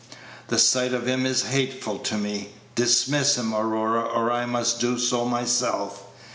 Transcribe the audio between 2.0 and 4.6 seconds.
me. Dismiss him, Aurora, or I